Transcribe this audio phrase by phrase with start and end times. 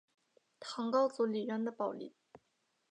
[0.59, 2.11] 唐高祖李渊的宝林。